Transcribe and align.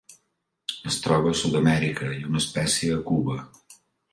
Es 0.91 0.95
troba 1.03 1.33
a 1.35 1.39
Sud-amèrica 1.41 2.09
i 2.15 2.25
una 2.31 2.41
espècie 2.45 2.99
a 2.99 3.07
Cuba. 3.11 3.41